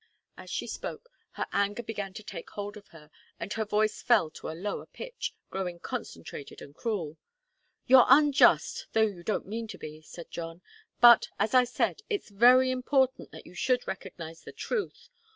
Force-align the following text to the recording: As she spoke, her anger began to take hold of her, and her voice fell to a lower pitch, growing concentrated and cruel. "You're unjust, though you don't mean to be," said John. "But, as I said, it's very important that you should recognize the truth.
As 0.35 0.49
she 0.49 0.65
spoke, 0.65 1.11
her 1.33 1.45
anger 1.51 1.83
began 1.83 2.11
to 2.15 2.23
take 2.23 2.49
hold 2.49 2.75
of 2.75 2.87
her, 2.87 3.11
and 3.39 3.53
her 3.53 3.63
voice 3.65 4.01
fell 4.01 4.31
to 4.31 4.49
a 4.49 4.57
lower 4.57 4.87
pitch, 4.87 5.35
growing 5.51 5.77
concentrated 5.77 6.59
and 6.59 6.73
cruel. 6.73 7.17
"You're 7.85 8.07
unjust, 8.09 8.87
though 8.93 9.03
you 9.05 9.21
don't 9.21 9.45
mean 9.45 9.67
to 9.67 9.77
be," 9.77 10.01
said 10.01 10.31
John. 10.31 10.63
"But, 11.01 11.27
as 11.37 11.53
I 11.53 11.65
said, 11.65 12.01
it's 12.09 12.31
very 12.31 12.71
important 12.71 13.29
that 13.29 13.45
you 13.45 13.53
should 13.53 13.87
recognize 13.87 14.41
the 14.41 14.53
truth. 14.53 15.09